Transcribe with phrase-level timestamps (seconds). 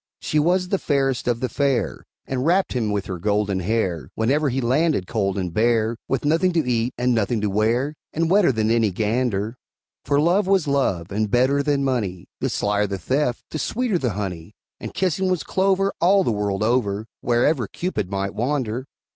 [0.19, 4.09] She was the fairest of the fair, And wrapt him round with her golden hair,
[4.15, 8.27] Whenever he landed cold and bare, With nothing to eat and nothing to wear, And
[8.27, 9.57] wetter than any gander;
[10.03, 14.13] For Love was Love, and better than money; The slyer the theft, the sweeter the
[14.13, 18.87] honey; And kissing was clover, all the world over, Wherever Cupid might wander.